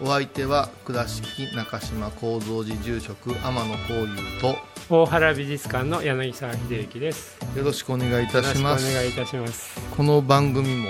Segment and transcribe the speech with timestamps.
[0.00, 4.06] お相手は倉敷中島幸三寺住職天野幸雄
[4.40, 4.56] と
[4.90, 7.38] 大原美術館の柳沢秀幸です。
[7.56, 9.80] よろしくお願いいたよろしくおします願いいたします。
[9.96, 10.88] この番組も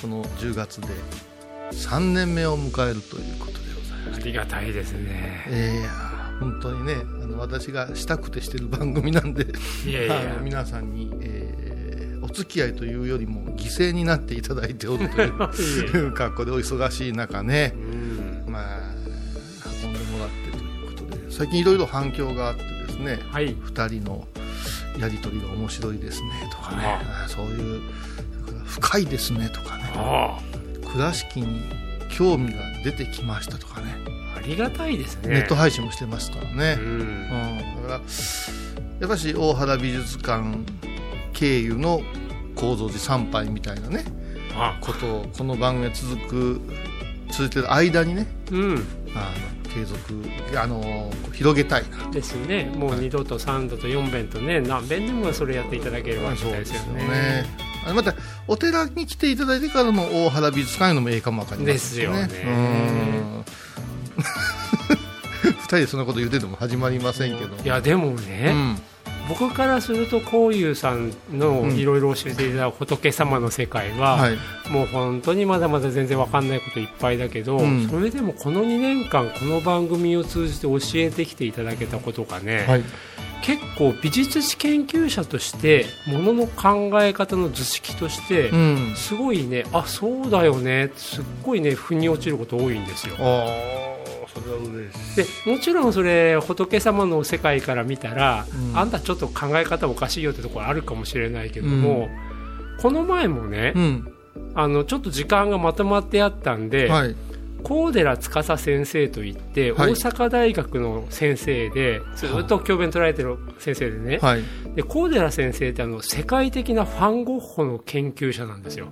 [0.00, 0.88] この10月で
[1.72, 4.20] 3年目を迎えるということでございます。
[4.20, 5.44] ありがたいですね。
[5.48, 9.46] えー本当にねあの私がしたくてしてる番組なんで
[9.86, 11.86] いやいやあの皆さんに、えー
[12.22, 15.26] お付き合いというよりも犠牲になっていただいておるとい
[16.00, 17.85] う 格好でお忙しい中ねうん
[18.56, 18.80] まあ
[19.84, 23.54] 運んでもらってということで最近いろいろ反響があってですねはい。
[23.54, 24.26] 2人の
[24.98, 27.82] やり取りが面白いですねとかねそういう
[28.64, 30.38] 深いですねとかねあ
[30.90, 31.62] 倉敷に
[32.08, 33.94] 興味が出てきましたとかね。
[34.34, 35.28] あありがたいですね。
[35.28, 36.98] ネット配信もしてますからね、ううん。
[37.02, 40.44] んだからやっぱし大原美術館
[41.32, 42.00] 経由の
[42.54, 44.04] 構造寺参拝みたいなね
[44.56, 44.78] あ。
[44.80, 46.60] ことをこの番組が続く
[47.32, 48.86] 続いてる間にねうん。
[49.14, 49.32] あ
[49.64, 49.98] の継続
[50.58, 52.72] あの広げたいなですね。
[52.74, 53.00] もうはい。
[53.00, 57.44] 2度と3度と4遍とね何遍でもそれやっていただければありがたいですよね。
[57.84, 58.14] あのまた
[58.48, 62.28] お寺に来ていただいてからの大原美術館へのもええかもわかりませんですよね。
[62.44, 63.44] うん。
[65.44, 67.56] 二人でそんなこと言ってても始まりませんけど。
[67.62, 68.82] いやでもうね、ん
[69.28, 71.76] 僕からするとこういうさんのうん。
[71.76, 74.36] いろいろ教えていただく仏様の世界は、はい。
[74.70, 77.88] もう本当にまだまだ全然わかんないこといっぱいだけど、うん。
[77.88, 82.84] それでもこの2年間この番組を通じて教えてきていただけたことがね、はい
[83.42, 88.94] 結構美術史研究者としてものの考え方の図式として、うん。
[88.96, 93.14] すごいねあそうだよねすっごいね腑に落ちること多いんですよ。
[93.18, 93.46] あ
[94.24, 95.44] あそれは嬉しい。
[95.46, 98.78] でもちろんそれ仏様の世界から見たら、うん。
[98.78, 102.08] あんたちょっと考え方おかしいよってところあるかもしれないけども、
[102.80, 104.12] この前もね、うん。
[104.54, 107.16] あのちょっと時間がまとまってあったんで、はい
[107.66, 109.90] 高寺司先生といって、はい。
[109.90, 114.42] 大阪大学の先生でずっと教鞭取られてる先生でね、はい。
[114.76, 118.86] で高寺先生ってあの世界的なファン・ゴッホの研究者なんですよ。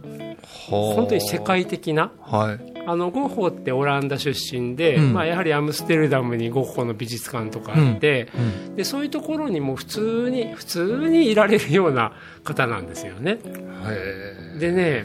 [0.66, 2.10] 本本当に世界的な。
[2.20, 2.74] はい。
[2.86, 5.12] あのゴッホってオランダ出身で、うん。
[5.12, 8.28] まあ、やはりアムステルダムにゴッホの美術館とかあって、
[8.68, 8.74] うん。
[8.74, 12.12] でそういうところにも普通に普通にいられるような
[12.42, 13.38] 方なんですよね。
[13.86, 15.04] へでね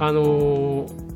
[0.00, 1.07] あのー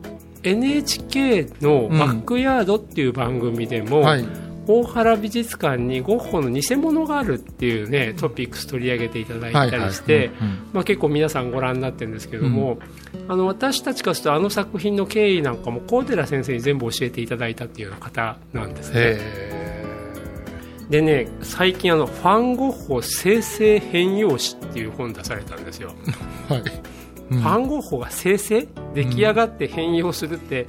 [0.42, 4.24] NHK の「バックヤード」っていう番組でも、はい。
[4.66, 10.30] 大原美術館にゴッホの偽物があるっていうねトピックス取り上げていただいたりして、
[10.84, 12.78] 結構皆さんご覧になってるんですけども、
[13.28, 18.94] あの私たちからするとあの作品の経緯なんかも高寺先生に全部教えていただいたっていうような方なんですね。
[18.96, 19.71] へ
[20.92, 25.94] でね最近あの「ファン・ゴッホ生成変容史」っていう本出されたんですよ、
[26.50, 26.62] え はい。
[27.30, 30.66] ファン・ゴッホが生成出来上がって変容するって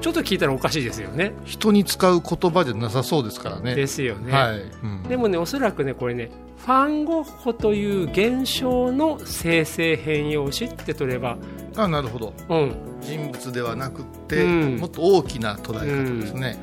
[0.00, 1.34] ちょっと聞いたらおかしいですよね。
[1.44, 3.76] 人に使う言葉じゃなさそうですからね。
[3.76, 4.62] ですよね、はい。
[4.82, 5.02] うん。
[5.04, 11.38] でもねおそらくねこれねファン・ゴッホという現象の生成変容史って取れば
[11.76, 12.34] あなるほど。
[12.48, 12.74] うん。
[13.00, 14.76] 人物ではなくって、うん。
[14.78, 16.58] もっと大きな捉え方ですね、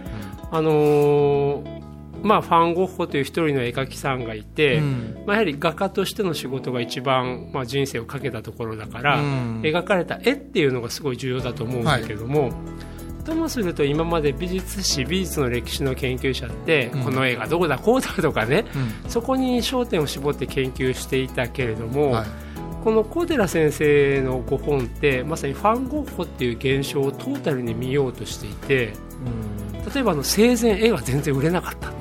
[0.51, 1.80] あのー
[2.23, 5.23] まあファン・ゴッホという一人の絵描きさんがいて、うん。
[5.25, 9.61] まあ、やはり画家としての仕事が一番、まあ、人生をかけたところだから、うん。
[9.61, 12.51] 描かれた絵っていうのがすごい重要だと思うんだけども、
[13.25, 17.03] ともすると今まで美術史美術の歴史の研究者って、うん。
[17.03, 18.65] この絵がどうだこうだとかね
[19.03, 19.09] うん。
[19.09, 22.25] そこに焦点を絞って研究していたけれども、はい。
[22.83, 28.93] この小寺先生のご本ってまさにファン・ゴッホっていう現象をトータルに見ようとしていて
[29.93, 31.93] 例えばあの生前絵が全然売れなかった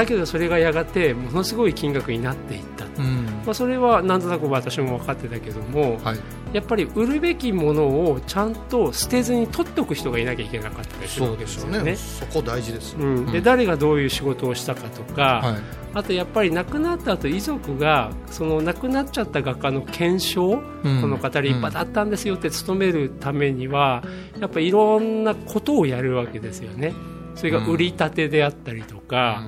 [0.00, 3.24] だけどそれがやがてものすごい金額になっていったうんうん。
[3.26, 6.18] まあ、それはなんとなく私も分かってたけども、はい。
[6.52, 12.30] やっぱり売るべきものをちゃんと捨てずに取っておく人がいなきゃいけなかったりするわけでしょうねですよね。
[12.32, 13.44] そこ大事です、うん、でうん。
[13.44, 15.62] 誰がどういう仕事をしたかとか、はい。
[15.92, 21.00] あとやっぱり亡くなった後遺族がその亡くなっちゃった画家の検証、うん。
[21.00, 24.02] この方立派だったんですよって努めるためには
[24.40, 26.94] やっぱりいろんなことをやるわけですよね。
[27.36, 29.44] それが売り立てであったりとか、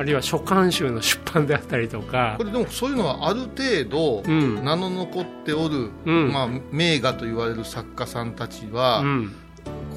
[0.00, 2.36] あるいは書簡集の出版であったりとか。
[2.38, 4.64] こ、れでもそういうのはある程度うん。
[4.64, 6.32] 名の残っておる、うん。
[6.32, 9.34] まあ、名画と言われる作家さんたちは、うん、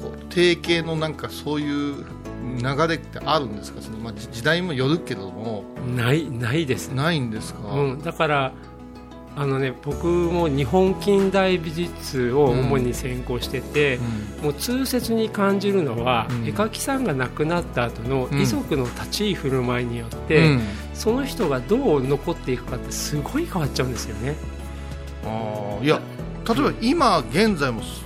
[0.02, 2.04] こう定型のなんかそういう
[2.62, 3.80] 流れってあるんですか？
[3.80, 5.64] その、まあ、じ時代もよるけども。
[5.96, 8.52] ないないですね、ないんですか、うん、だから
[9.36, 13.98] あの、ね、僕も日本近代美術を主に専攻してて、
[14.42, 16.46] もう痛切に感じるのは、うん。
[16.46, 18.40] 絵描きさんが亡くなった後のうん。
[18.40, 20.60] 遺族の立ち居振る舞いによっうて、ん。
[20.94, 24.36] その人がどう残っていくかってすごい変わっちゃうんですよね。
[25.24, 26.00] あーいや
[26.46, 28.04] 例えば今現在もす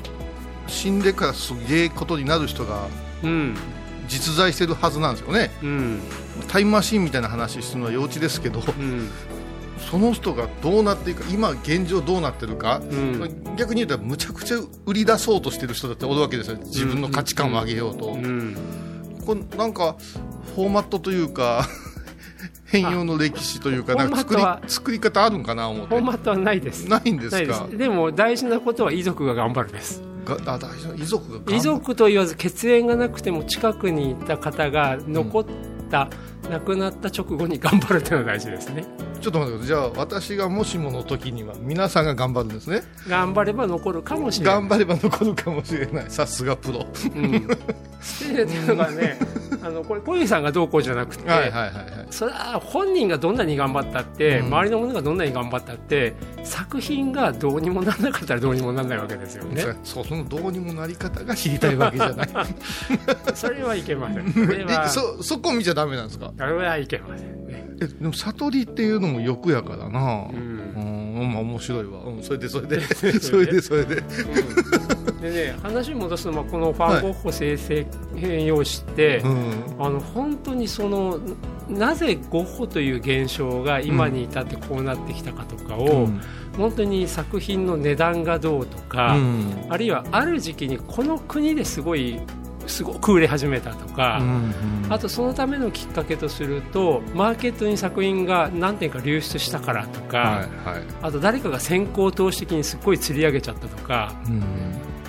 [0.68, 2.86] 死んでからすげえことになる人が
[3.22, 3.54] うん。
[4.08, 5.50] 実在してるはずなんですよね。
[5.62, 6.00] うん。
[6.48, 9.10] タイムマシーンみたいな話するのは幼稚ですけどうん
[9.78, 13.54] その人がどうなっていくか今現状どうなってるか、うん。
[13.56, 16.56] 逆に言うとむちゃくちゃ売り出そうとしてる人だっておるわけですよ。
[16.58, 18.56] 自分の価値観を上げようと、うん。
[19.24, 19.96] ここなんか
[20.54, 21.66] フォーマットというか
[22.66, 25.88] 変容の歴史というかあなんか作り作り方あるんかな思って。
[25.88, 26.88] フォーマットはないです。
[26.88, 27.68] ないんですか？
[27.70, 27.76] す。
[27.78, 30.02] でも大事なことは遺族が頑張るです。
[30.24, 35.46] があ大事な遺族が遺族と言わず血縁がなくても近くにいた方が残っ
[35.90, 36.10] た、
[36.50, 38.84] 亡くなった直後に頑張るというのが大事ですね
[39.18, 39.66] ちょっと待ってください。
[39.66, 42.82] じゃあ私がもしもの時には皆さんが頑張るんですね。
[43.08, 44.54] 頑張れば残るかもしれない。
[44.54, 46.10] 頑張れば残るかもしれない。
[46.10, 46.86] さすがプロ。
[47.14, 47.48] うん、
[48.00, 49.18] っていうのがね
[49.62, 52.06] あのこれ小遊さんがどうこうじゃなくて、はいはいはいはい。
[52.10, 54.46] それは本人がどんなに頑張ったって、うん。
[54.46, 56.14] 周りの者がどんなに頑張ったって
[56.44, 59.62] 作品がどうにもならなかったらどうにもならないわけですよね。
[59.82, 62.28] そうそのどうにもなり方が知りたいわけじゃない。
[63.34, 64.30] それはいけません。
[64.32, 66.32] それはえそそこ見ちゃダメなんですか？
[66.38, 67.66] それはいけませんね。
[67.80, 70.28] えでも悟りっていうのも欲やからな。
[70.32, 70.34] う
[71.20, 72.80] うんんまあ面白いわ、うん、それでそれで。
[73.20, 73.96] それでそれで。
[73.96, 75.20] うん。
[75.20, 77.86] でね話戻すと、まあ、このファン・ゴッホ生成
[78.16, 79.52] 変容詞って、うん。
[79.78, 81.18] あの本当にその
[81.68, 86.20] なぜゴッホという現象が今に至ってこうなってきたかとかを、うん。
[86.56, 89.66] 本当に作品の値段がどうとか、うん。
[89.68, 92.20] あるいはある時期にこの国ですごい
[92.68, 94.54] すごく売れ始めたとか、うん
[94.90, 100.24] あとそのためのきっかけとするとマーケットに作品が何点か流出したからとか、は
[100.74, 100.82] いはい。
[101.02, 104.42] あと誰かが先行投資的にすっごい釣り上げちゃったとかうん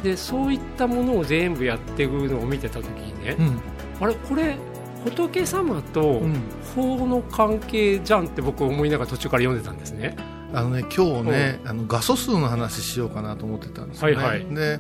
[0.03, 3.61] でそういったものを全部やっていくのを見てた時にね、うん。
[4.01, 4.57] あれこれ
[5.05, 6.41] 仏様とうん。
[6.75, 10.15] 法の関係じゃんって僕思いながら途中から読んでたんですね。
[10.53, 14.55] あのね今日ね、あの画素数の話しようかなと思ってたんですよね、はいはい。
[14.55, 14.79] で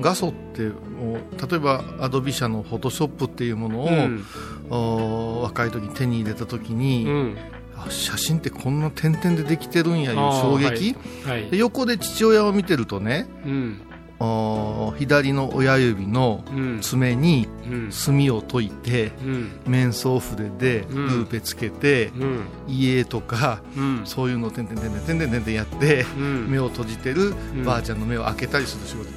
[0.00, 4.24] 画素ってもう例えばアドビ社のフォトショップっていうものを、うん。
[4.70, 7.36] お若い時に手に入れた時に、うん。
[7.76, 10.94] あ写真ってこんな点々でできてるんやいう衝撃、
[11.24, 11.50] はい。
[11.50, 13.80] で横で父親を見てるとねうん。
[13.87, 13.87] お
[14.20, 16.80] 左の親指のうん。
[16.80, 17.92] 爪にうん。
[17.92, 19.60] 墨を解いてうん。
[19.66, 21.06] 面相筆でうん。
[21.08, 22.40] ルーペつけて、うん。
[22.66, 24.02] 家とかうん。
[24.04, 26.50] そういうのを点々点々点々点々やって、うん。
[26.50, 27.64] 目を閉じてるうん。
[27.64, 29.08] ばあちゃんの目を開けたりする仕事、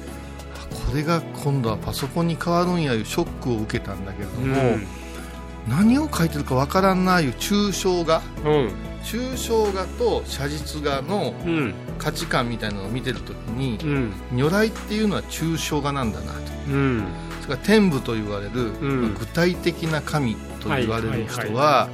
[0.54, 4.78] あこれが今度はパソコンに変わるんやいうショックを受けたんだけれども、
[5.68, 8.22] 何を書いてるかわからんないう抽象画。
[8.44, 8.72] うん。
[9.02, 14.12] 抽象画と写実画のうん価値観みたいなのを見てるときにうん。
[14.32, 16.38] 如来っていうのは抽象画なんだなと。
[16.68, 17.06] うん。
[17.42, 19.02] それから天部と言われる、うん。
[19.02, 21.88] まあ具体的な神と言われる人は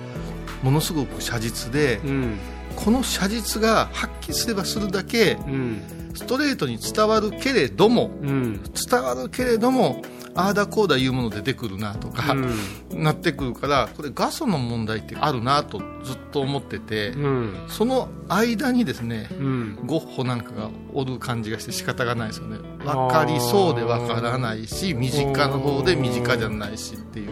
[0.63, 2.39] ものすごく写実で、うん。
[2.77, 5.83] この写実が発揮すればするだけうん。
[6.15, 8.61] ストレートに伝わるけれどもうん。
[8.73, 10.03] 伝わるけれども
[10.39, 12.37] ああだこうだいうもの出てくるなとか、
[12.93, 17.65] なってくるからこれ画素の問題ってあるなとずっと思ってて、うん。
[17.69, 19.79] その間にですねうん。
[19.85, 22.59] ゴッホなんかがおる感じがして仕方がないですよね。
[22.85, 27.31] 分かりそうで分からないし身近の方で身近じゃないしっていう。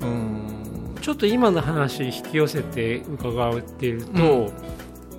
[0.00, 0.96] うん。
[1.02, 4.50] ちょっと今の話引き寄せて伺っていると、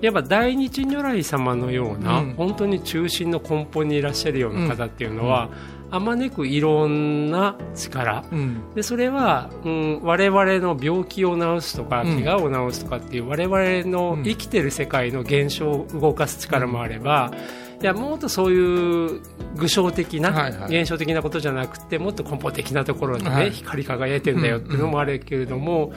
[0.00, 2.34] やっぱ大日如来様のような、うん。
[2.34, 5.48] 本当に中心の根本にいらっしゃるような方っていうのは、
[5.90, 8.24] あまねくいろんな力。
[8.30, 8.74] うん。
[8.74, 12.22] でそれは、うん、我々の病気を治すとかうん。
[12.22, 13.58] 怪我を治すとかっていう我々
[13.90, 17.32] の生きてる世界の現象を動かす力もあれば、
[17.80, 19.20] いやもっとそういう
[19.56, 20.80] 具象的な、はいはい。
[20.80, 23.50] 現象的なことじゃなくてもっと根本的なところにね、はい。
[23.50, 25.92] 光り輝いてんだよっていうのもあるけれども、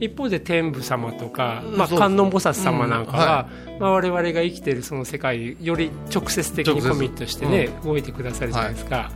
[0.00, 3.18] 一方で天部様とか、まあ、観音菩薩様なんかうん。
[3.18, 9.10] はは、まあ、我々が生きているその世界により直接的にコミットしてね、動いてくださるじゃないですか。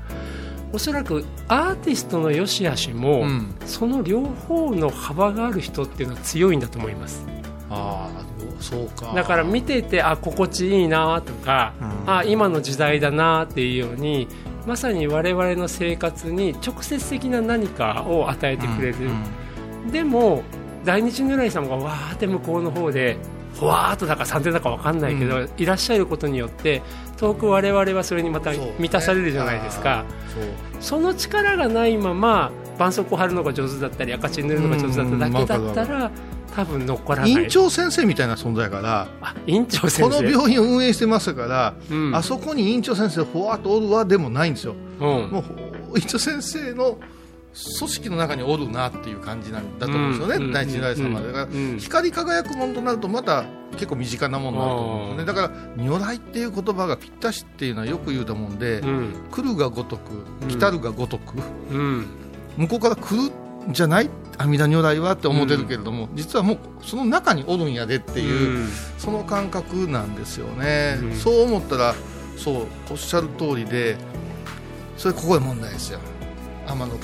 [0.72, 3.54] おそらくアーティストの良し悪しも、うん。
[3.64, 7.26] その両方の幅がある人っていうのは強いんだと思います。
[7.70, 8.08] あ
[8.96, 9.12] か。
[9.14, 12.10] だから見ていてあ心地いいなとか、うん。
[12.10, 14.28] あ今の時代だなっていうように
[14.66, 18.96] まさに我々の生活に直接的な何かを与えてくれる、
[19.90, 20.42] でも
[20.84, 23.16] 大日如来様がわーって向こうの方で
[23.54, 26.82] ふわーっとだか3点だか分かんないけど、ういらっしゃることによって
[27.16, 30.44] 遠く我々はそれにまた満たされるじゃないですか、そう。
[30.80, 36.10] その力がないまま絆創膏を貼るのが上手だったり赤チン塗るのが上手だっただけだったら
[36.54, 37.30] 多分残らない。
[37.30, 42.14] 院長先生みたいな存在やからあ院長先こ生の病院を運営してますから、うん。
[42.14, 44.74] あそこに院長先生ふわっとおるわでもないんですよ。
[45.00, 45.06] うん。
[45.30, 45.44] も
[45.92, 46.98] う院長先生の
[47.78, 50.52] 組織の中におるなっていう感じなんだと思うんですよね、うん。
[50.52, 51.78] 第一如来様うんだから、うん。
[51.78, 55.40] 光り輝くものとなるとまた結構身近なものだと思うんですよね。
[55.42, 59.14] だから如来っていう言葉がぴったしっていうのはよく言うと思うんで、うん。
[59.30, 61.34] 来るがごとく来たるがごとく、
[61.72, 62.06] うん。
[62.56, 64.10] 向こうから来るんじゃない？
[64.38, 68.68] 阿弥陀如来はって思ってるけれども、実はもうその中におるんやでっていう、うん。
[68.98, 71.14] その感覚なんですよね、うん。
[71.14, 71.94] そう思ったら
[72.36, 73.96] そうおっしゃる通りで
[74.96, 75.98] それここで問題ですよ。
[76.66, 76.98] 天野こ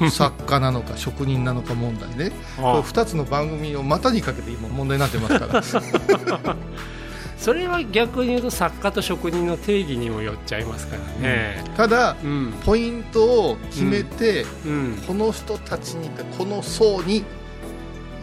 [0.00, 2.30] ういう作家なのか 職人なのか問題ね。
[2.56, 5.82] これあ2つの番組を股にかけて今問題になってますか
[6.42, 6.56] ら
[7.40, 11.64] それは逆に言うと作家と職人の定義にもよっちゃいますからね。
[11.74, 12.52] ただうん。
[12.66, 15.02] ポイントを決めて、うん。
[15.06, 17.24] この人たちにこの層に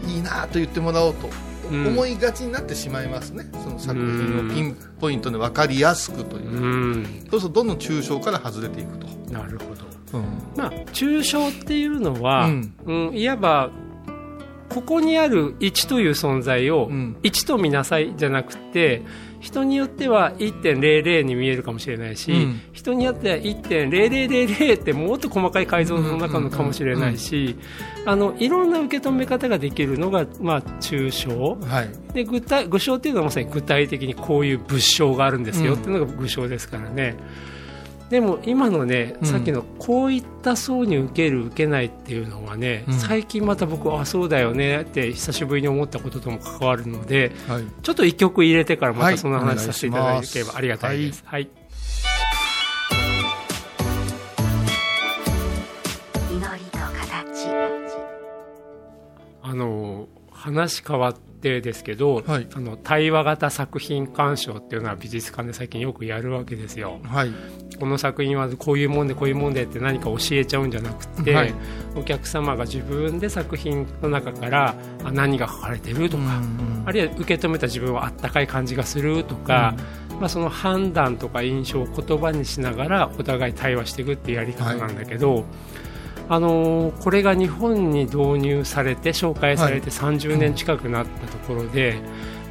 [0.05, 1.29] いいなと言ってもらおうと
[1.71, 1.87] うん。
[1.87, 7.27] 思いがちになってしまいますね、その作品をピンポイントで分かりやすくという、うん。
[7.31, 10.19] そうするとどんどん抽象から外れていくと、なるほど。
[10.19, 10.25] うん。
[10.55, 12.51] まあ抽象っていうのは、う
[12.85, 13.71] うんんいわば
[14.77, 17.17] ここにある1という存在をうん。
[17.23, 19.01] 1と見なさいじゃなくて
[19.39, 22.61] 人によっては1.00に見えるかもしれないし、うん。
[22.73, 27.55] 人によっては1.0000ってもっと細かい解像度の中のかもしれないし、
[28.05, 31.55] あのいろんな受け止め方ができるのが、まあ、抽象。
[31.67, 32.13] はい。
[32.13, 37.15] で具体具象っていうのはまさに具体的にこういう物象があるんですようんっていうのが具象ですからね、
[38.09, 39.27] でも今のね、うん。
[39.27, 42.93] さっきのこういった層に受ける受けないっていうのはね、うん。
[42.93, 47.63] 最近また僕あそうだよねって久しぶりに思ったこととも関わるのではい。
[47.83, 49.15] ちょっと一曲入れてからまはい。
[49.15, 51.23] たその話させていただければありがたいです。
[51.25, 51.49] はい。
[56.31, 57.49] 祈りと形。
[59.43, 61.26] あの話変わって
[61.61, 62.47] ですけど、はい。
[62.53, 66.99] あの対話型作品鑑賞っていうのは美術館で最近よくやるわけですよ。
[67.03, 67.31] はい。
[67.79, 71.53] この作品はこういうもんでこういうもんでって何か教えちゃうんじゃなくて、はい。
[71.95, 76.41] お客様が自分で作品の中からあ何が書かれてるとか、
[76.85, 79.75] あるいは受け止めた自分はあったかい感じがするとか、
[80.19, 85.45] まあ、その判断とか印象を言葉にしながらお互い対話していくっていうやり方なんだけど、
[86.29, 91.99] あのーこれが日本に導入されて紹介されて30年近くなったところで、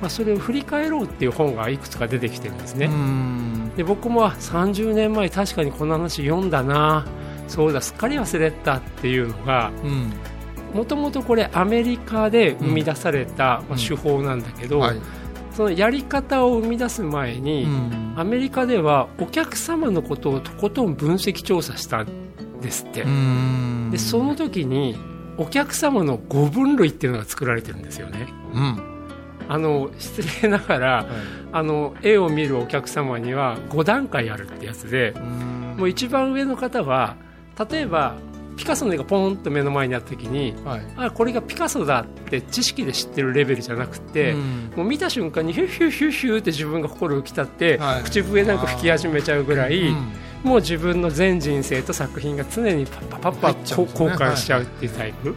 [0.01, 2.87] まあ、それを振り返ろうっていう本がいくつか出てきてるんですね。
[2.87, 3.73] うん。
[3.77, 7.07] で僕もあ30年前確かにこの話読んだな。
[7.49, 10.13] そうだすっかり忘れてたっていうのがうん。
[10.75, 15.01] もともとこれアメリカで生み出された、まあ、手法なんだけど、はい。
[15.53, 18.15] そのやり方を生み出す前に、うん。
[18.17, 22.07] アメリカではお客様のことをとことん分析調査したん
[22.67, 23.89] ですって、うん。
[23.91, 24.99] でその時に
[25.39, 28.29] お客様の5分類っていうのが作られてるんですよね。
[28.53, 28.97] うん。
[29.49, 31.07] あの失礼ながら
[31.53, 35.75] あの絵を見るお客様には5段階あるってやつでうん。
[35.79, 37.17] もう一番上の方は
[37.71, 38.17] 例えば
[38.57, 40.81] ピカソの絵がポンと目の前にあった時にはい。
[40.97, 44.73] あこれがピカソだって知識で知ってるレベルじゃなくて、うん。
[44.75, 48.03] もう見た瞬間にヒュッヒュッヒュッヒュッって自分が心浮き立って、はい。
[48.03, 50.13] 口笛なんか吹き始めちゃうぐらい、うん
[50.47, 53.59] もう自分の全人生と作品が常にパッパパッパね。
[53.69, 55.35] 交換しちゃうっていうタイプ、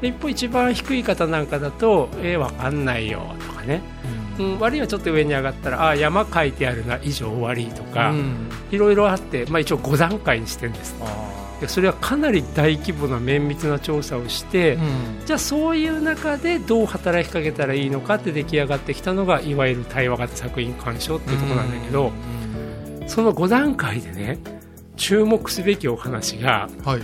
[0.00, 3.82] で一方一番低い方なんかだと「えー、わかんないよ」とかね、
[4.38, 8.36] うん、あるいはちょっと上に上がったら「あー山書いてあるな以上終わり」とか、うん。
[8.70, 10.94] いろいろあって、まあ、一応5段階にしてるんです。
[11.68, 15.26] それはかなり大規模な綿密な調査をして、ーうん。
[15.26, 22.12] じゃあそういう中でどう働きかけたらいいのかって出来上がってきたのがいわゆる対話型作品鑑賞っていうところなんだけど、
[23.06, 24.38] その5段階でね
[24.96, 27.02] 注目すべきお話がはい。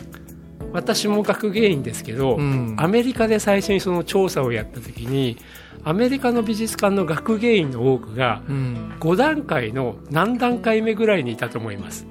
[0.72, 2.76] 私も学芸員ですけど、うん。
[2.78, 5.36] アメリカで最初にその調査をやった時に
[5.84, 8.96] アメリカの美術館の学芸員の多くがうん。
[8.98, 12.06] 5段階の何段階目ぐらいにいたと思います。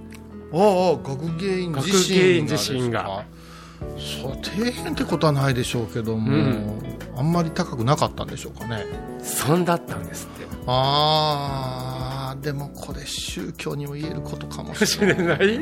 [0.53, 3.25] ああ学芸員自身が学芸員自身が。
[3.95, 6.81] ですかそう底辺ってことはないでしょうけども、うん。
[7.17, 8.85] あんまり高くなかったんでしょうかね。
[9.21, 10.45] 3だったんですって。
[10.67, 15.59] ああでもこれ宗教にも言えることかもし 知れない。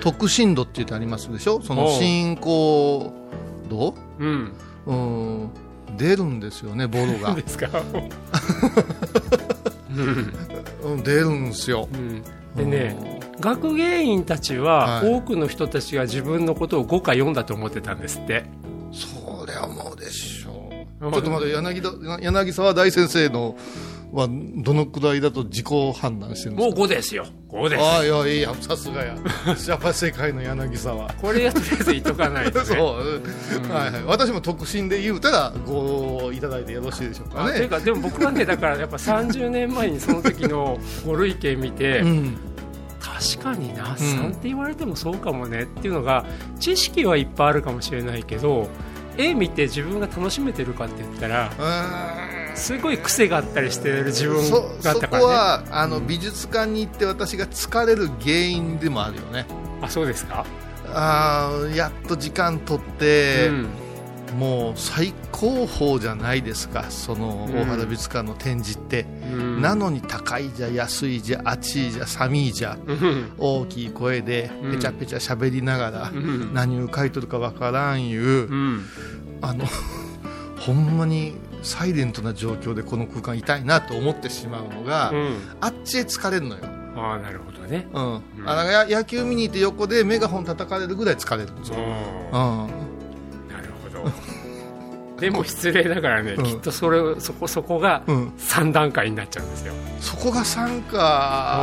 [0.00, 1.60] 特進度って言ってありますでしょ？
[1.62, 3.12] その信仰
[3.68, 3.94] 度？
[4.18, 4.52] うん。
[4.86, 5.50] うん。
[5.96, 7.30] 出るんですよねボロが。
[7.30, 7.68] いいですか？
[9.96, 10.34] うん。
[10.92, 11.88] うん出るんですよ。
[11.92, 12.22] うん。
[12.56, 15.14] でね学芸員たちははい。
[15.14, 18.44] 多くの人たちが自分のことを5か4だと思ってたんですって。
[18.92, 20.70] そりゃもうでしょ
[21.00, 21.06] う。
[21.06, 21.12] うん。
[21.12, 23.56] ちょっと待って柳田柳沢大先生の
[24.14, 27.26] はどのくらいだと自己判断してるんですもう5ですよ。
[27.48, 27.82] 5です。
[27.82, 29.16] ああいやいいやさすがや。
[29.68, 32.64] やっぱ世界の柳沢これはとりあえず言っとかないとね。
[32.66, 32.78] そう、
[33.72, 37.50] はいはい、私も特進で言うたらごいただいてよろしいでしょうかね。
[37.50, 42.36] あていうかでも僕はねだからやっぱ30年前にその時のご類型見て、うん。
[43.00, 46.24] 確かにな、3って言われてもそうかもねっていうのが
[46.58, 48.68] 知識はいっぱいあるかもしれないけど
[49.16, 51.50] 絵見て自分が楽しめてるかって言ったら
[52.54, 55.26] すごい癖があったりしてる自分そそこがあったからね。
[55.26, 59.46] はあの美術館に行って私が疲れる原因でもあるよね。
[59.82, 60.46] あそうですか、
[60.88, 63.68] あーやっと時間取って、うん。
[64.38, 67.56] もう最高峰じゃないですかそのうん。
[67.56, 69.60] 大原美術館の展示って、うん。
[69.60, 73.32] なのに高いじゃ安いじゃ暑いじゃ寒いじゃうん。
[73.38, 74.72] 大きい声でうん。
[74.72, 76.54] ペチャペチャ喋りながら、うん。
[76.54, 78.86] 何を書いとるかわからんいう、うん。
[79.40, 79.64] あの
[80.58, 81.34] ほんまに
[81.64, 85.36] サイレントな状況でこの空間いたいなと思ってしまうのが、うん。
[85.60, 86.64] あっちへ疲れるのよ、
[86.96, 87.88] ああなるほどね。
[87.92, 88.04] うん。
[88.14, 88.22] うん。
[88.46, 92.64] あのや野球見に行って横でメガホン叩かれるぐらい疲れるんですよ、うん。
[92.64, 92.70] うん、
[95.20, 96.44] でも失礼だからね、うん。
[96.44, 101.60] きっとそれそこそこがうん、3段階になっちゃうんですよ、そこが3か。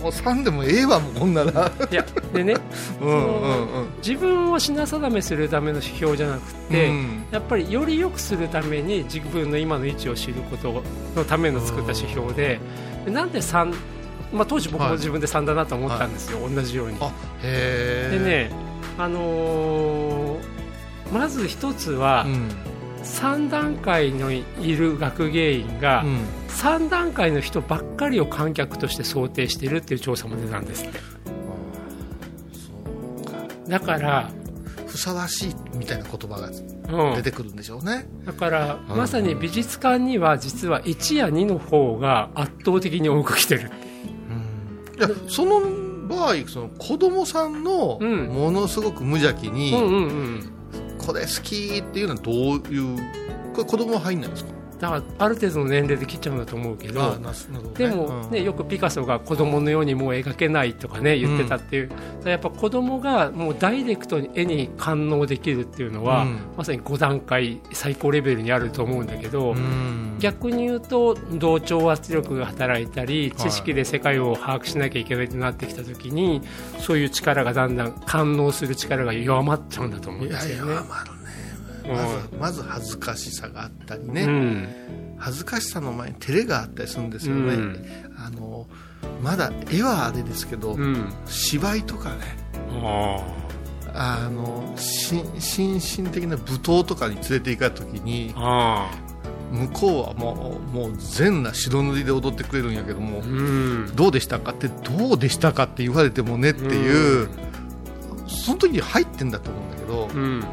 [0.00, 1.50] うもう3でもええわもうこんなら。
[1.50, 2.54] んいやでね
[3.00, 3.88] うんうんうん。
[3.98, 7.24] 自分を品定めするための指標じゃなくて、うん。
[7.30, 10.82] やっぱりより良くするために自分の今の位置を知ること
[11.14, 12.58] のための作った指標で
[13.04, 13.74] でなんで3、
[14.32, 16.98] まあ、当時僕も自分で3だなと思ったんですよ、同じように。
[17.42, 18.50] でね、
[18.96, 20.58] あのー
[21.12, 22.50] まず一つはうん
[23.02, 26.18] 3段階のいる学芸員がうん。
[26.48, 30.84] 3段階の人ばっかりを観客として想定しているっていう調査も出たんです。
[30.84, 30.98] って
[33.68, 34.30] だから、
[34.86, 36.50] ふさわしいみたいな言葉が
[37.10, 37.14] うん。
[37.16, 38.96] 出てくるんでしょうね、だからうん。
[38.96, 43.70] まさに美術館には実は1や2の方が圧倒的に多く来てる。
[44.98, 45.60] いやその
[46.08, 48.26] 場合その子供さんのうん。
[48.28, 50.52] ものすごく無邪気に、うんうんうん
[51.08, 52.34] これ好きっていうのはどう
[52.70, 52.98] いう
[53.54, 54.57] これ子供は入んないんですか？
[54.78, 57.26] だからある程度の年齢で切っちゃうんだと思うけどね。
[57.76, 58.44] でも、ねうん。
[58.44, 66.38] よくピカソが子供のようにもう描けないとかね言ってたっていう、だからやっぱ子供がもうダイレクトに絵に感応できるっていうのは、うん。
[66.56, 70.16] まさに5段階最高レベルにあると思うんだけど、うん。
[70.20, 76.42] 逆に言うと同調圧力が働いたり知識で世界を把握しなきゃいけないとなってきた時に
[76.78, 80.74] そういう力がだんだん感応する力が弱まっちゃうんだと思うんですよね。
[81.88, 84.68] 弱まずまず恥ずかしさがあったりね、うん。
[85.18, 88.14] 恥ずかしさの前に照れがあったりするんですよね、うん。
[88.16, 88.66] あの
[89.22, 91.12] まだ絵はあれですけど、うん。
[91.26, 92.16] 芝居とかね。
[93.94, 98.90] ああのし心身的な舞踏とかに連れて行かれた時にあ
[99.50, 103.90] 向こうはもうもう全な白塗りで踊ってくれるんやけども、うん。
[103.96, 107.28] どうでしたかってどうでしたかって言われてもねっていう、
[108.28, 110.44] その時に入ってんだと思うんだけど、うん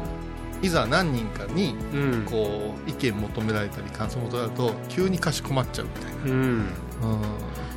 [0.62, 2.22] いざ何人かにうん。
[2.24, 6.30] こう意見求められたり感想求められると急にかしこまっちゃうみたいな、うん。
[6.30, 6.66] うん。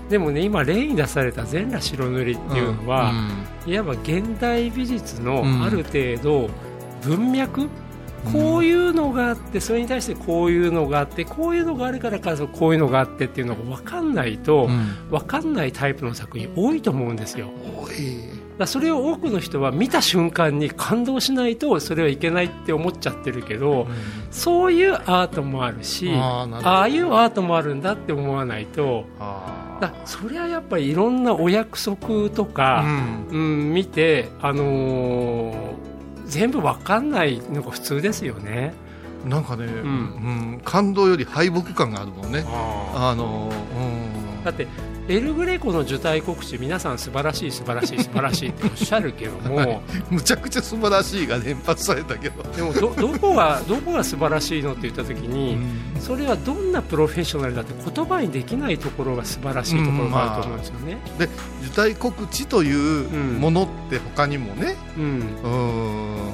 [0.09, 3.13] でもね今例に出された全裸白塗りっていうのは、
[3.67, 5.63] いわば現代美術のうん。
[5.63, 6.49] ある程度
[7.03, 7.69] 文脈、
[8.33, 15.09] こういうのがあってそれに対してこういうのがあってこういうのがあるからこそこういうのがあってっていうのが分かんないと、うん。
[15.09, 17.47] 分かんないタイプの作品多いと思うんですよ。
[17.47, 23.87] だかおいらそれを多くの人は見た瞬間に感動しないとそれはいけないって思っちゃってるけど、
[24.31, 31.97] そういうアートもあるしあああいうアートもあるんだって思わないとあだそれはやっぱりいろんなお約束
[32.29, 33.27] とーか、うん。
[33.29, 33.37] う
[33.69, 35.89] ん、見て、あのー
[36.25, 38.71] 全部わかんないのが普通ですよね。
[39.25, 40.55] なんかね、うん。
[40.57, 42.45] ん感動より敗北感があるもんね。
[42.93, 44.43] あのうん。
[44.43, 44.67] だって
[45.09, 55.57] エル・グレコの受胎告知皆さん素晴らしい素晴らしい素晴らしいって おっしゃるけども、むちゃくちゃ素晴らしいが連発されたけど、でもどどこがどこが素晴らしいのって言った時に、
[55.99, 60.97] それはどんなプロフェッショナルだって言葉にできないところが素晴らしいところがあると思うんですよね。
[61.17, 61.29] で
[61.65, 65.03] 受胎告知というものって他にもね、うん。
[65.43, 66.33] うん、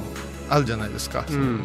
[0.50, 1.60] あるじゃないですか、うん。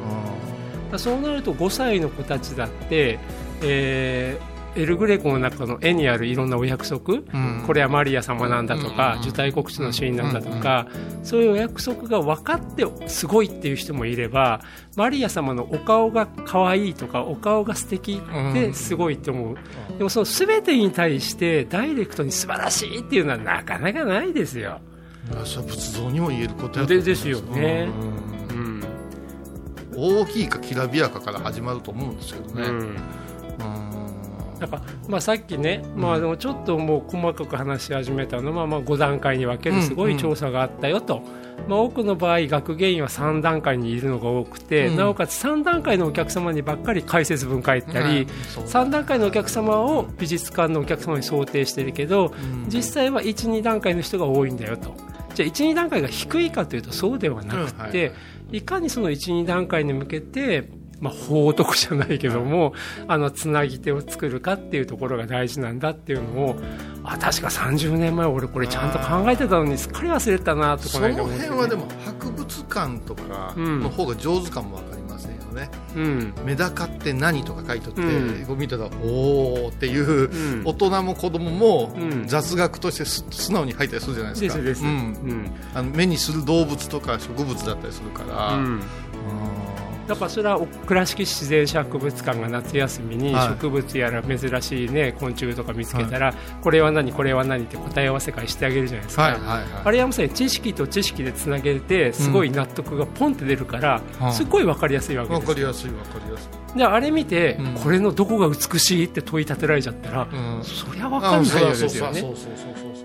[0.89, 3.19] だそうなると5歳の子たちだって、
[3.61, 7.63] えーエル・グレコの中の絵にあるいろんなお約束、うん。
[7.67, 10.87] これはマリア様なんだとか、うん受胎告知のシーンなんだとか、
[11.23, 14.61] そういうお約束が分かってすごいっていう人もいれば
[14.95, 18.21] マリア様のお顔が可愛いとかお顔が素敵
[18.53, 19.55] ですごいって思う、
[19.97, 24.79] でもその全てに対してダイレクトに素晴らしいっていうのはなかなかないですよ。
[25.29, 27.89] 仏像にも言えることやと思でですよね。
[29.95, 32.97] 大きいかきらびやかから始まると思うんですけどね、うんうん
[34.61, 41.23] だから、まあ、さっきね、まあ、でもちょっともう細かく話し始めたのは、まあ、5段階に分けるすごい調査があったよと、
[41.67, 44.97] まあ、多くの場合学芸員は3段階にいるのが多くて、うん。
[44.97, 48.27] なおかつ3段階のお客様にばっかり解説文書いたり、うん。
[48.43, 48.65] そう。
[48.65, 52.69] 3段階のお客様を美術館のお客様に想定してるけど、ん。
[52.69, 54.93] 実際は1、2段階の人が多いんだよと。
[55.33, 58.11] じゃあ1、2段階が低いかというとそうではなくて、
[58.51, 60.69] いかにその1、2段階に向けて、
[61.01, 62.73] まあ、報徳じゃないけども、
[63.07, 66.55] あのつなぎ手を作るかっていうところが大事なんだっていうのを
[67.03, 76.33] あ確か30年前俺これちゃんと考えてたのにすっかり忘れてたなとそのかなんか思って、辺はでも博物館とかの方が上手かもわかりませんよね、うん。
[76.45, 78.57] メダカって何とか書いとって、うん。
[78.59, 80.63] 見たらおーっていう、うん。
[80.65, 82.27] 大人も子供もうん。
[82.27, 84.65] 雑学としてす素直に入ったりするじゃないですかです。
[84.65, 85.51] です、ううんん。
[85.73, 88.65] あの目にする動物とか植物だったりするから、うん。
[88.65, 88.81] うん
[90.11, 93.47] だからそれはお倉敷自然史博物館が夏休みにはい。
[93.51, 99.63] 植物やら珍しい、ね、昆虫とか見つけたら、これは何、これは何って答え合わせ会してあげるじゃないですか、はいはいはい。
[99.85, 107.73] あれはまさに知識と知識でつなげてすごい納得がポンって出るから、うんすごい分かりやすいわけわですかりやすいわかりやすい、であれ見て、うん。
[107.75, 110.63] これのどこが美しいって問い立てられちゃったら、うん。
[110.63, 112.23] そりゃ分かんないわけですよね。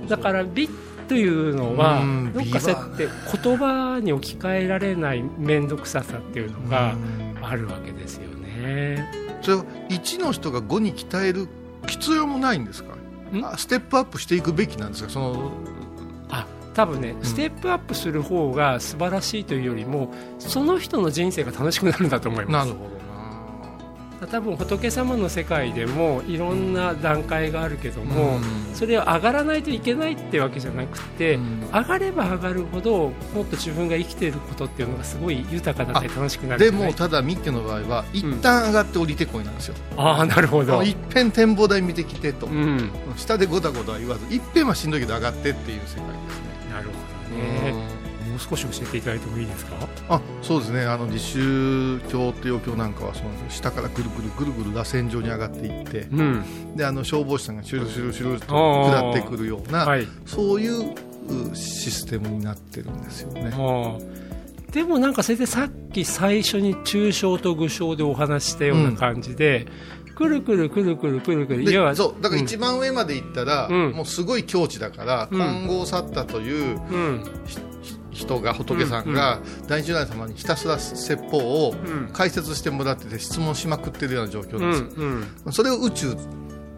[0.09, 0.69] だから美
[1.09, 3.09] というのは、うんどっかそうやって
[3.43, 7.27] 言葉に置き換えられない面倒くささっていうのがうん。
[7.43, 9.09] あるわけですよね。
[9.43, 11.47] それを1の人が5に鍛える
[11.87, 12.97] 必要もないんですか？
[13.57, 15.11] ステップアップしていくべきなんですか？
[15.11, 15.53] その
[16.29, 22.67] あ多分ね、ステップアップする方が素晴らしいというよりもその人の人生が楽しくなるんだと思います。
[22.69, 22.96] なるほど
[24.31, 28.75] 多分仏様の世界でもいろんな段階があるけども、うん。
[28.75, 31.57] それを上がらないといけないってわけじゃなくて、うん。
[31.73, 46.07] 上がれば上がるほどもっと自分が生きていることっていうのがすごい豊かだったり楽しくなるでもただミッケの場合は一旦上がって降りてこいなんですよ、ああなるほど、いっぺん展望台見てきてと、うん、下でごたごたは言わずいっぺんはしんどいけど上がってっていう世界ですね。
[46.73, 46.93] なるほ
[47.31, 47.73] どね。
[47.73, 47.96] も
[48.37, 49.77] う少し教えていただいてもいいですか？
[50.09, 50.85] あそうですね。
[50.85, 56.77] あの自宗教っていう教なんかはそうなんですよ下からぐるぐるぐるぐる螺旋状に上がっていってうん。
[56.77, 60.95] であの消防士さんがシュルシュルシュルと下ってくるような、はいそういう
[61.53, 63.53] うシステムになってるんですよね。
[64.71, 69.67] でもなんかそれでさっき最初に抽象と具象でお話ししたような感じで、
[70.15, 73.93] くるくるくるくるくるくるで要はそうだから一番上まで行ったら、うん。
[73.93, 75.39] もうすごい境地だから、うん。
[75.39, 77.25] 金剛サッタといううん。
[77.47, 77.59] ひ
[78.17, 82.11] 人が仏さんが大如来様にひたすら説法をうん。
[82.13, 86.17] 解説してもらってて質問しまくってるような状況うなんですよ、んそれを宇宙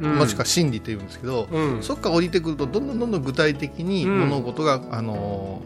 [0.01, 0.17] うん。
[0.17, 1.83] もしくは真理って言うんですけど、うん。
[1.83, 4.29] そっから降りてくるとどんどんどんどん具体的にうん。
[4.29, 5.63] 物事が、あの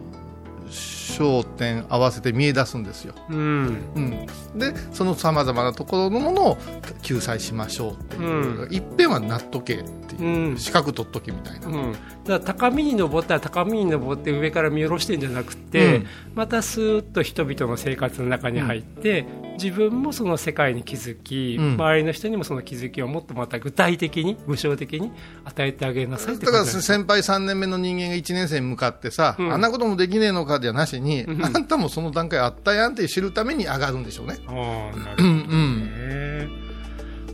[1.13, 3.77] 焦点合わせて見え出すんですよ、うん。
[3.95, 6.57] うん、でそのさまざまなところのものを
[7.01, 8.23] 救済しましょうっていう、
[8.63, 8.73] うん。
[8.73, 10.57] いっぺんはなっとけっていう、うん。
[10.57, 16.07] 資格取っとけみたいな、うん、だから高みに登ったら高みに登って上から見下ろしてんじゃなくて、うん。
[16.35, 21.73] またスーッと人々の生活の中に入って、自分もその世界に気づき、うん。
[21.73, 25.11] 周りの人にもその気づきをもっとまた具体的に具象的に
[25.45, 29.53] 与えてあげなさいってだから先輩3年目の人間が1年生に向かってさ、うん。
[29.53, 31.45] あんなこともできねえのかではなしに、うん。
[31.45, 34.37] あんたもその段階あったやんって知るために上がるんでしょうね。
[34.47, 36.47] ああなるほどね。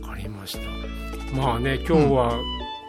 [0.02, 1.36] わかりました。
[1.36, 2.38] まあね今日は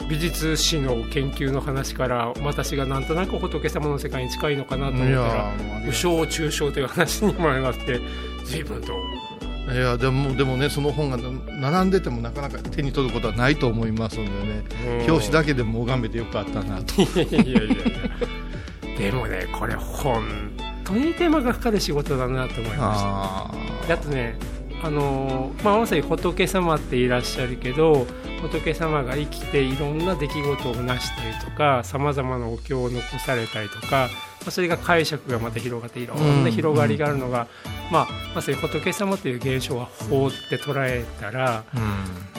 [0.10, 8.02] 美術史の研究の話から私がなんとなく仏様の世界に近いのかなと思ったらもうありがとう武将中傷という話にもなって
[8.46, 8.94] 随分と。
[9.72, 14.64] いやでもでもねその本が並んでてもなかなか手に取ることはないと思いますのでね、
[15.08, 17.02] 表紙だけでも拝めてよかったなと。
[17.22, 17.76] いやいやいや。
[18.98, 20.24] でもねこれ本
[20.84, 23.52] 当に手間がかかる仕事だなと思いま
[23.86, 23.94] した。
[23.94, 24.38] あとね
[24.84, 28.08] あのまあ、まさに仏様っていらっしゃるけど
[28.42, 34.10] 仏様が生きていろんな出来事を成したりとかさまざまなお経を残されたりとか、まあ、
[34.50, 37.48] それが解釈がまた広がっていろんな広がりがあるのが、
[37.92, 41.64] まあ、まさに仏様という現象は法って捉えたら、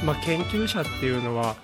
[0.04, 1.54] まあ、研究者っていうのは、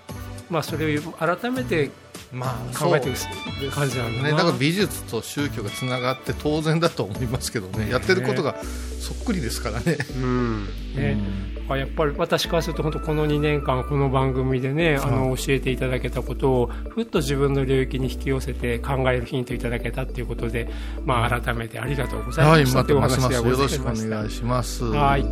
[0.48, 1.90] まあ、それを改めて
[2.32, 4.28] まあ考えていく感じなんだな。
[4.28, 7.90] ね、だから美術と宗教がつながって当然だと思いますけどね。
[7.90, 8.56] やってることが
[9.00, 9.96] そっくりですからね。
[10.16, 10.66] うん。
[10.94, 20.68] ねあやっぱり私からすると本当この2年間この番組でねあの教えていただけたことをふっと自分の領域に引き寄せて考えるヒントいただけたということで、
[21.04, 24.84] まあ、改めてありがとうございはい、ました、またというお話ますますよでございましろしくお願いします。
[24.84, 25.22] はい。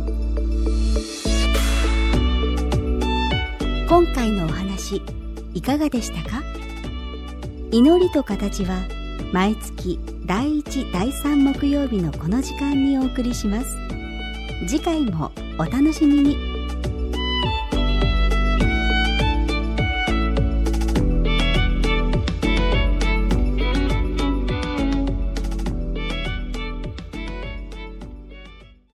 [3.89, 5.01] 今回のお話
[5.53, 6.43] いかがでしたか？
[7.71, 8.81] 祈りと形は
[9.33, 13.77] 毎月第1第3木曜日のこの時間にお送りします。
[14.67, 16.37] 次回もお楽しみに。